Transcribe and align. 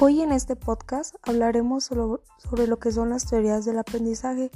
Hoy 0.00 0.22
en 0.22 0.30
este 0.30 0.54
podcast 0.54 1.16
hablaremos 1.24 1.82
sobre 1.82 2.68
lo 2.68 2.78
que 2.78 2.92
son 2.92 3.10
las 3.10 3.26
teorías 3.26 3.64
del 3.64 3.80
aprendizaje, 3.80 4.52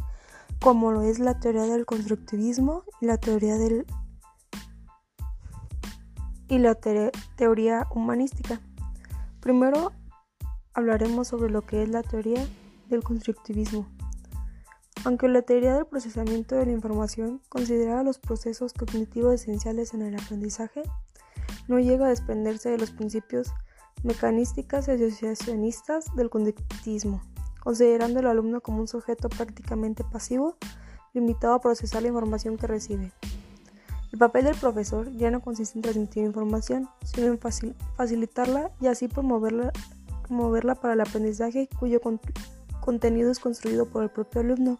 como 0.61 0.92
lo 0.92 1.02
es 1.02 1.18
la 1.18 1.40
teoría 1.40 1.64
del 1.64 1.84
constructivismo 1.84 2.84
y 3.00 3.06
la 3.06 3.16
teoría 3.16 3.59
del 3.59 3.84
y 6.46 6.59
la 6.59 6.77
teoría 6.77 7.88
humanística. 7.92 8.60
Primero 9.41 9.91
hablaremos 10.74 11.27
sobre 11.27 11.50
lo 11.50 11.62
que 11.62 11.82
es 11.82 11.88
la 11.88 12.04
teoría 12.04 12.46
del 12.88 13.02
constructivismo. 13.02 13.88
Aunque 15.04 15.27
la 15.27 15.43
teoría 15.43 15.74
del 15.74 15.86
procesamiento 15.86 16.54
de 16.54 16.66
la 16.66 16.72
información 16.72 17.40
considera 17.48 18.04
los 18.04 18.20
procesos 18.20 18.74
cognitivos 18.74 19.34
esenciales 19.34 19.93
en 19.93 20.02
el 20.02 20.15
aprendizaje, 20.15 20.84
no 21.66 21.80
llega 21.80 22.06
a 22.06 22.10
desprenderse 22.10 22.70
de 22.70 22.79
los 22.79 22.93
principios 22.93 23.52
mecanísticas 24.02 24.88
y 24.88 24.92
asociacionistas 24.92 26.14
del 26.16 26.30
conductismo, 26.30 27.23
considerando 27.60 28.20
al 28.20 28.27
alumno 28.27 28.60
como 28.60 28.80
un 28.80 28.88
sujeto 28.88 29.28
prácticamente 29.28 30.05
pasivo, 30.05 30.56
limitado 31.15 31.55
a 31.55 31.60
procesar 31.60 32.02
la 32.02 32.09
información 32.09 32.56
que 32.56 32.66
recibe. 32.66 33.12
El 34.12 34.18
papel 34.18 34.45
del 34.45 34.56
profesor 34.56 35.10
ya 35.16 35.30
no 35.30 35.41
consiste 35.41 35.78
en 35.78 35.82
transmitir 35.82 36.24
información, 36.24 36.88
sino 37.02 37.28
en 37.28 37.38
facilitarla 37.96 38.70
y 38.80 38.88
así 38.88 39.09
promoverla, 39.09 39.73
para 40.74 40.95
el 40.95 41.01
aprendizaje 41.01 41.68
cuyo 41.79 42.01
contenido 42.80 43.30
es 43.30 43.38
construido 43.38 43.87
por 43.87 44.02
el 44.02 44.10
propio 44.10 44.43
alumno. 44.43 44.79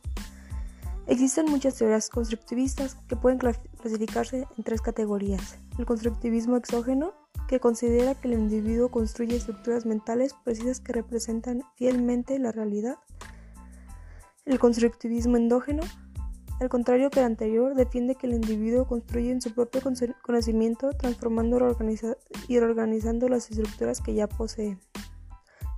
Existen 1.07 1.47
muchas 1.51 1.77
teorías 1.77 2.11
constructivistas 2.11 2.97
que 3.09 3.17
pueden 3.17 3.39
clasificarse 3.39 4.47
en 4.57 4.65
tres 4.65 4.83
categorías. 4.83 5.59
El 5.79 5.87
constructivismo 5.87 6.57
exógeno, 6.57 7.15
que 7.49 7.61
considera 7.61 8.15
que 8.15 8.29
el 8.29 8.35
individuo 8.35 8.91
construye 8.91 9.37
estructuras 9.37 9.87
mentales 9.87 10.35
precisas 10.45 10.81
que 10.81 10.93
representan 10.93 11.63
fielmente 11.77 12.39
la 12.39 12.53
realidad. 12.53 12.99
El 14.45 14.59
constructivismo 14.59 15.37
endógeno, 15.37 15.83
al 16.61 16.69
contrario 16.69 17.11
que 17.11 17.21
el 17.21 17.27
anterior, 17.27 17.75
defiende 17.75 18.15
que 18.15 18.27
el 18.27 18.35
individuo 18.35 18.87
construye 18.87 19.31
en 19.31 19.41
su 19.41 19.53
propio 19.55 19.81
conocimiento, 20.23 20.91
transformando 20.91 21.77
y 22.49 22.59
reorganizando 22.59 23.29
las 23.29 23.51
estructuras 23.51 24.01
que 24.01 24.15
ya 24.15 24.29
posee. 24.29 24.79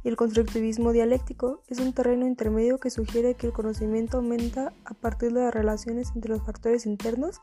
Y 0.03 0.09
el 0.09 0.17
constructivismo 0.17 0.93
dialéctico 0.93 1.63
es 1.69 1.81
un 1.81 1.95
terreno 1.95 2.27
intermedio 2.27 2.79
que 2.79 2.91
sugiere 2.91 3.35
que 3.35 3.47
el 3.47 3.55
conocimiento 3.55 4.19
aumenta 4.19 4.75
a 4.85 4.93
partir 4.93 5.33
de 5.33 5.41
las 5.41 5.55
relaciones 5.55 6.13
entre 6.15 6.31
los 6.31 6.43
factores 6.43 6.85
internos 6.85 7.41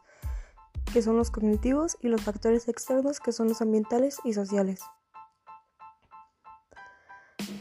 que 0.91 1.01
son 1.01 1.17
los 1.17 1.31
cognitivos, 1.31 1.97
y 2.01 2.07
los 2.07 2.21
factores 2.21 2.67
externos, 2.67 3.19
que 3.19 3.31
son 3.31 3.47
los 3.47 3.61
ambientales 3.61 4.17
y 4.23 4.33
sociales. 4.33 4.81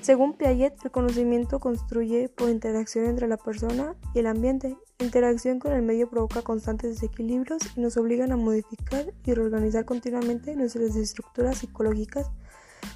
Según 0.01 0.33
Piaget, 0.33 0.83
el 0.83 0.91
conocimiento 0.91 1.61
construye 1.61 2.29
por 2.29 2.49
interacción 2.49 3.05
entre 3.05 3.29
la 3.29 3.37
persona 3.37 3.95
y 4.15 4.21
el 4.21 4.27
ambiente. 4.27 4.77
La 4.99 5.07
interacción 5.07 5.59
con 5.59 5.73
el 5.73 5.83
medio 5.83 6.09
provoca 6.09 6.43
constantes 6.43 6.95
desequilibrios 6.95 7.63
y 7.77 7.81
nos 7.81 7.97
obligan 7.97 8.33
a 8.33 8.37
modificar 8.37 9.13
y 9.25 9.35
reorganizar 9.35 9.85
continuamente 9.85 10.57
nuestras 10.57 10.97
estructuras 10.97 11.59
psicológicas, 11.59 12.31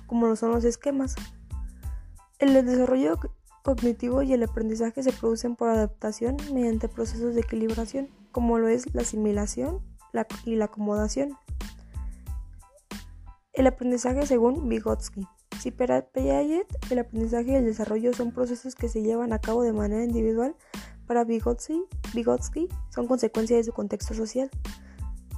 como 0.06 0.27
lo 0.27 0.34
son 0.34 0.52
los 0.52 0.64
esquemas. 0.64 1.14
El 2.38 2.55
desarrollo 2.55 3.18
cognitivo 3.62 4.22
y 4.22 4.32
el 4.32 4.42
aprendizaje 4.42 5.02
se 5.02 5.12
producen 5.12 5.56
por 5.56 5.68
adaptación 5.68 6.36
mediante 6.52 6.88
procesos 6.88 7.34
de 7.34 7.42
equilibración, 7.42 8.08
como 8.32 8.58
lo 8.58 8.68
es 8.68 8.94
la 8.94 9.02
asimilación, 9.02 9.80
y 10.44 10.56
la 10.56 10.66
acomodación. 10.66 11.36
El 13.52 13.66
aprendizaje 13.66 14.26
según 14.26 14.68
Vygotsky. 14.68 15.26
Si 15.60 15.70
para 15.70 16.02
Piaget 16.02 16.66
el 16.90 16.98
aprendizaje 16.98 17.52
y 17.52 17.55
el 17.55 17.64
desarrollo 17.64 18.12
son 18.12 18.33
procesos 18.33 18.74
que 18.74 18.89
se 18.89 19.02
llevan 19.02 19.33
a 19.33 19.39
cabo 19.39 19.62
de 19.62 19.72
manera 19.72 20.05
individual, 20.05 20.56
para 21.06 21.24
Vygotsky, 21.24 21.84
Vygotsky 22.14 22.68
son 22.90 23.06
consecuencia 23.06 23.56
de 23.56 23.64
su 23.64 23.72
contexto 23.72 24.14
social. 24.14 24.50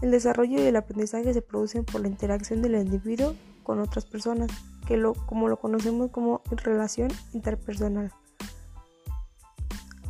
El 0.01 0.11
desarrollo 0.11 0.59
y 0.59 0.67
el 0.67 0.77
aprendizaje 0.77 1.33
se 1.33 1.43
producen 1.43 1.84
por 1.84 2.01
la 2.01 2.09
interacción 2.09 2.62
del 2.62 2.75
individuo 2.77 3.34
con 3.62 3.81
otras 3.81 4.06
personas, 4.06 4.51
que 4.87 4.97
lo, 4.97 5.15
como 5.15 5.49
lo 5.49 5.59
conocemos 5.59 6.11
como 6.11 6.43
relación 6.51 7.11
interpersonal. 7.33 8.12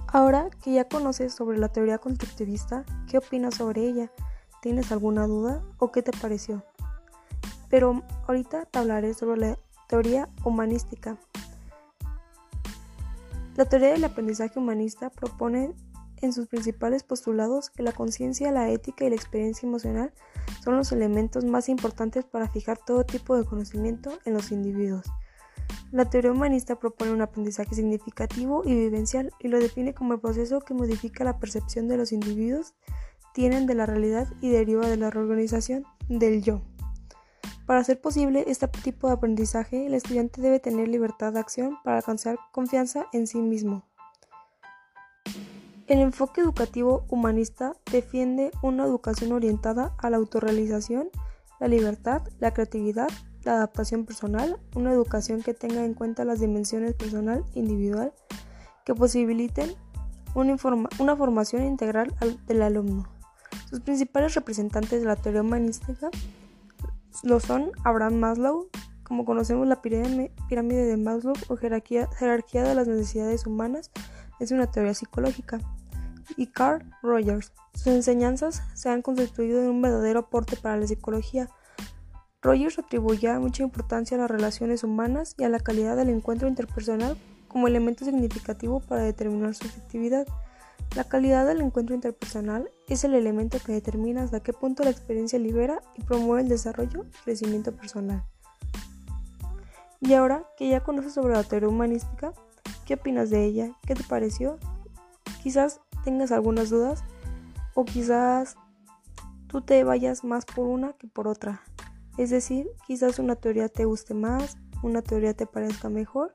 Ahora 0.08 0.50
que 0.62 0.72
ya 0.72 0.88
conoces 0.88 1.34
sobre 1.34 1.58
la 1.58 1.68
teoría 1.68 1.98
constructivista, 1.98 2.84
¿qué 3.08 3.18
opinas 3.18 3.54
sobre 3.56 3.86
ella? 3.86 4.10
¿Tienes 4.62 4.90
alguna 4.92 5.26
duda 5.26 5.62
o 5.78 5.92
qué 5.92 6.02
te 6.02 6.12
pareció? 6.12 6.64
Pero 7.68 8.02
ahorita 8.26 8.64
te 8.66 8.78
hablaré 8.78 9.14
sobre 9.14 9.40
la 9.40 9.58
teoría 9.88 10.28
humanística. 10.44 11.16
La 13.56 13.64
teoría 13.64 13.90
del 13.90 14.04
aprendizaje 14.04 14.58
humanista 14.58 15.10
propone 15.10 15.74
en 16.22 16.32
sus 16.32 16.48
principales 16.48 17.02
postulados 17.02 17.70
que 17.70 17.82
la 17.82 17.92
conciencia, 17.92 18.52
la 18.52 18.70
ética 18.70 19.04
y 19.04 19.10
la 19.10 19.16
experiencia 19.16 19.66
emocional 19.66 20.12
son 20.62 20.76
los 20.76 20.92
elementos 20.92 21.44
más 21.44 21.68
importantes 21.68 22.24
para 22.24 22.48
fijar 22.48 22.78
todo 22.78 23.04
tipo 23.04 23.36
de 23.36 23.44
conocimiento 23.44 24.18
en 24.24 24.34
los 24.34 24.52
individuos. 24.52 25.06
La 25.92 26.10
teoría 26.10 26.32
humanista 26.32 26.78
propone 26.78 27.12
un 27.12 27.22
aprendizaje 27.22 27.74
significativo 27.74 28.62
y 28.64 28.74
vivencial 28.74 29.32
y 29.38 29.48
lo 29.48 29.58
define 29.58 29.94
como 29.94 30.14
el 30.14 30.20
proceso 30.20 30.60
que 30.60 30.74
modifica 30.74 31.24
la 31.24 31.38
percepción 31.38 31.88
de 31.88 31.96
los 31.96 32.12
individuos 32.12 32.74
tienen 33.36 33.66
de 33.66 33.74
la 33.74 33.84
realidad 33.84 34.26
y 34.40 34.48
deriva 34.48 34.88
de 34.88 34.96
la 34.96 35.10
reorganización 35.10 35.84
del 36.08 36.42
yo. 36.42 36.62
Para 37.66 37.80
hacer 37.80 38.00
posible 38.00 38.44
este 38.46 38.66
tipo 38.66 39.08
de 39.08 39.12
aprendizaje, 39.12 39.86
el 39.86 39.92
estudiante 39.92 40.40
debe 40.40 40.58
tener 40.58 40.88
libertad 40.88 41.34
de 41.34 41.40
acción 41.40 41.76
para 41.84 41.98
alcanzar 41.98 42.38
confianza 42.50 43.08
en 43.12 43.26
sí 43.26 43.42
mismo. 43.42 43.84
El 45.86 45.98
enfoque 45.98 46.40
educativo 46.40 47.04
humanista 47.10 47.76
defiende 47.92 48.52
una 48.62 48.84
educación 48.84 49.32
orientada 49.32 49.94
a 49.98 50.08
la 50.08 50.16
autorrealización, 50.16 51.10
la 51.60 51.68
libertad, 51.68 52.22
la 52.38 52.54
creatividad, 52.54 53.08
la 53.44 53.56
adaptación 53.56 54.06
personal, 54.06 54.58
una 54.74 54.92
educación 54.92 55.42
que 55.42 55.52
tenga 55.52 55.84
en 55.84 55.92
cuenta 55.92 56.24
las 56.24 56.40
dimensiones 56.40 56.94
personal 56.94 57.44
e 57.54 57.58
individual 57.58 58.14
que 58.86 58.94
posibiliten 58.94 59.74
una, 60.34 60.56
una 60.98 61.16
formación 61.16 61.64
integral 61.64 62.14
del 62.46 62.62
alumno. 62.62 63.15
Sus 63.68 63.80
principales 63.80 64.34
representantes 64.34 65.00
de 65.00 65.06
la 65.06 65.16
teoría 65.16 65.42
humanística 65.42 66.08
lo 67.22 67.40
son 67.40 67.72
Abraham 67.84 68.14
Maslow, 68.14 68.68
como 69.02 69.24
conocemos 69.24 69.66
la 69.66 69.82
pirámide, 69.82 70.30
de 70.48 70.96
Maslow 70.96 71.34
o 71.48 71.56
jerarquía, 71.56 72.08
de 72.08 72.74
las 72.74 72.88
necesidades 72.88 73.46
humanas, 73.46 73.90
es 74.40 74.50
una 74.50 74.70
teoría 74.70 74.94
psicológica, 74.94 75.60
y 76.36 76.48
Carl 76.48 76.84
Rogers. 77.02 77.52
Sus 77.74 77.88
enseñanzas 77.88 78.62
se 78.74 78.88
han 78.88 79.02
constituido 79.02 79.60
en 79.60 79.68
un 79.68 79.82
verdadero 79.82 80.20
aporte 80.20 80.56
para 80.56 80.76
la 80.76 80.86
psicología. 80.86 81.48
Rogers 82.42 82.78
atribuye 82.78 83.38
mucha 83.38 83.62
importancia 83.62 84.16
a 84.16 84.20
las 84.20 84.30
relaciones 84.30 84.84
humanas 84.84 85.34
y 85.38 85.44
a 85.44 85.48
la 85.48 85.60
calidad 85.60 85.96
del 85.96 86.10
encuentro 86.10 86.48
interpersonal 86.48 87.16
como 87.48 87.68
elemento 87.68 88.04
significativo 88.04 88.80
para 88.80 89.02
determinar 89.02 89.54
su 89.54 89.66
efectividad. 89.66 90.26
La 90.96 91.04
calidad 91.04 91.46
del 91.46 91.60
encuentro 91.60 91.94
interpersonal 91.94 92.70
es 92.88 93.04
el 93.04 93.12
elemento 93.12 93.58
que 93.58 93.72
determina 93.72 94.22
hasta 94.22 94.40
qué 94.40 94.54
punto 94.54 94.82
la 94.82 94.88
experiencia 94.88 95.38
libera 95.38 95.82
y 95.94 96.02
promueve 96.02 96.40
el 96.40 96.48
desarrollo 96.48 97.04
y 97.04 97.22
crecimiento 97.22 97.76
personal. 97.76 98.24
Y 100.00 100.14
ahora 100.14 100.46
que 100.56 100.70
ya 100.70 100.82
conoces 100.82 101.12
sobre 101.12 101.34
la 101.34 101.44
teoría 101.44 101.68
humanística, 101.68 102.32
¿qué 102.86 102.94
opinas 102.94 103.28
de 103.28 103.44
ella? 103.44 103.76
¿Qué 103.86 103.94
te 103.94 104.04
pareció? 104.04 104.58
Quizás 105.42 105.82
tengas 106.02 106.32
algunas 106.32 106.70
dudas 106.70 107.04
o 107.74 107.84
quizás 107.84 108.56
tú 109.48 109.60
te 109.60 109.84
vayas 109.84 110.24
más 110.24 110.46
por 110.46 110.66
una 110.66 110.94
que 110.94 111.08
por 111.08 111.28
otra. 111.28 111.60
Es 112.16 112.30
decir, 112.30 112.70
quizás 112.86 113.18
una 113.18 113.36
teoría 113.36 113.68
te 113.68 113.84
guste 113.84 114.14
más, 114.14 114.56
una 114.82 115.02
teoría 115.02 115.34
te 115.34 115.44
parezca 115.44 115.90
mejor. 115.90 116.32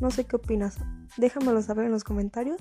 No 0.00 0.12
sé 0.12 0.26
qué 0.26 0.36
opinas. 0.36 0.76
Déjamelo 1.16 1.60
saber 1.60 1.86
en 1.86 1.92
los 1.92 2.04
comentarios 2.04 2.58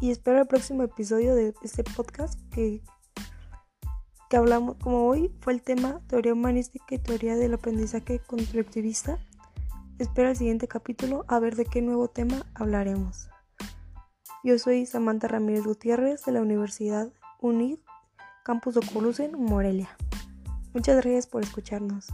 y 0.00 0.10
espero 0.10 0.40
el 0.40 0.46
próximo 0.46 0.82
episodio 0.82 1.34
de 1.34 1.54
este 1.62 1.84
podcast 1.84 2.40
que, 2.50 2.82
que 4.30 4.36
hablamos, 4.36 4.76
como 4.76 5.06
hoy 5.06 5.30
fue 5.40 5.52
el 5.52 5.62
tema 5.62 6.00
teoría 6.06 6.32
humanística 6.32 6.94
y 6.94 6.98
teoría 6.98 7.36
del 7.36 7.54
aprendizaje 7.54 8.18
constructivista. 8.20 9.18
Espero 9.98 10.30
el 10.30 10.36
siguiente 10.36 10.68
capítulo 10.68 11.26
a 11.28 11.38
ver 11.38 11.54
de 11.54 11.66
qué 11.66 11.82
nuevo 11.82 12.08
tema 12.08 12.46
hablaremos. 12.54 13.28
Yo 14.42 14.58
soy 14.58 14.86
Samantha 14.86 15.28
Ramírez 15.28 15.64
Gutiérrez 15.64 16.24
de 16.24 16.32
la 16.32 16.40
Universidad 16.40 17.12
UNID, 17.40 17.78
Campus 18.42 18.78
Oculusen, 18.78 19.32
Morelia. 19.38 19.94
Muchas 20.72 20.96
gracias 20.96 21.26
por 21.26 21.42
escucharnos. 21.42 22.06